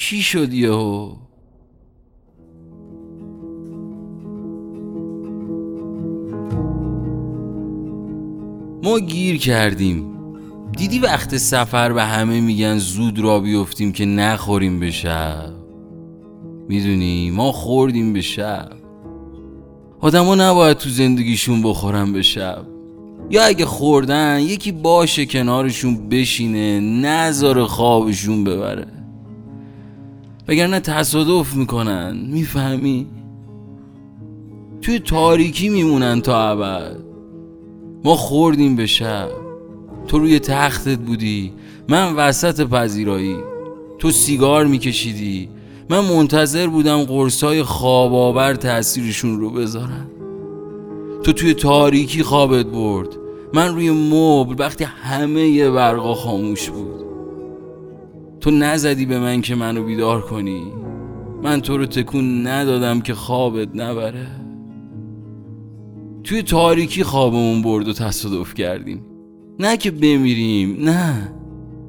[0.00, 1.12] چی شد یهو؟
[8.82, 10.06] ما گیر کردیم.
[10.76, 15.52] دیدی وقت سفر به همه میگن زود را بیفتیم که نخوریم به شب؟
[16.68, 18.72] می‌دونی ما خوردیم به شب.
[20.00, 22.66] آدما نباید تو زندگیشون بخورن به شب.
[23.30, 28.99] یا اگه خوردن یکی باشه کنارشون بشینه نذاره خوابشون ببره.
[30.50, 33.06] وگرنه تصادف می‌کنن می‌فهمی؟
[34.82, 36.96] توی تاریکی میمونن تا ابد.
[38.04, 39.28] ما خوردیم به شب.
[40.08, 41.52] تو روی تختت بودی.
[41.88, 43.36] من وسط پذیرایی.
[43.98, 45.48] تو سیگار میکشیدی.
[45.90, 50.06] من منتظر بودم قرصای خواب آور تاثیرشون رو بذارن.
[51.22, 53.08] تو توی تاریکی خوابت برد.
[53.54, 57.09] من روی مبل وقتی همه برقا خاموش بود.
[58.40, 60.62] تو نزدی به من که منو بیدار کنی.
[61.42, 64.26] من تو رو تکون ندادم که خوابت نبره.
[66.24, 69.06] توی تاریکی خوابمون برد و تصادف کردیم.
[69.58, 71.32] نه که بمیریم نه.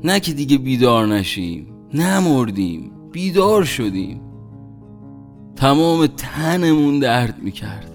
[0.03, 1.67] نه که دیگه بیدار نشیم.
[1.94, 4.22] نمردیم بیدار شدیم.
[5.55, 7.91] تمام تنمون درد می‌کرد.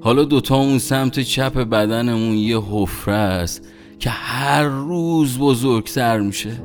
[0.00, 6.62] حالا دوتامون سمت چپ بدنمون یه حفره است که هر روز بزرگتر میشه.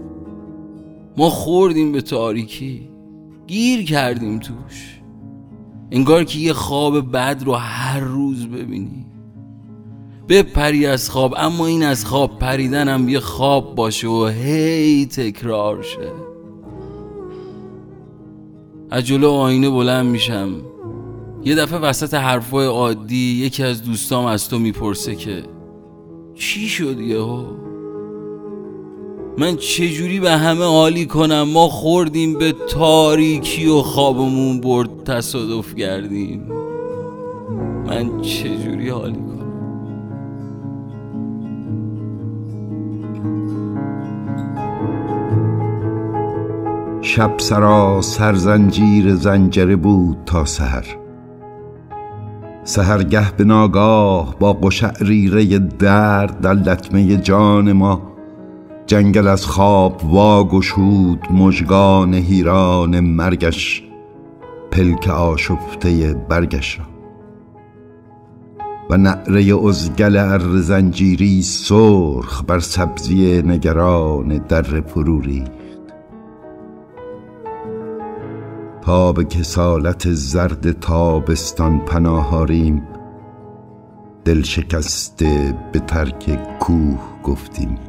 [1.20, 2.90] ما خوردیم به تاریکی
[3.48, 5.02] گیر کردیم توش.
[5.92, 9.06] انگار که یه خواب بد رو هر روز ببینی.
[10.30, 16.12] بپری از خواب اما این از خواب پریدنم یه خواب باشه و هی تکرار شه.
[18.92, 20.56] از جلو آینه بلند میشم.
[21.44, 25.44] یه دفعه وسط حرفای عادی یکی از دوستام از تو می‌پرسه که
[26.36, 27.46] چی شد یهو؟
[29.38, 36.42] من چجوری به همه عالی کنم؟ ما خوردیم به تاریکی و خوابمون برد تصادف کردیم.
[37.88, 39.30] من چجوری حالی کنم؟
[47.02, 50.86] شب سرا سرزنجیر زنجره بود تا سحر.
[52.64, 58.09] سهرگه به ناگاه با قشعریره درد در لطمه جان ما
[58.90, 63.84] جنگل از خواب واگشود مژگان هیران مرگش
[64.72, 66.86] پلک آشفته برگش را.
[68.90, 75.44] و نعره ازگل ار زنجیری سرخ بر سبزی نگران در پروری
[78.82, 82.88] تا به کسالت زرد تابستان پناهاریم
[84.26, 87.89] دل شکسته به ترک کوه گفتیم.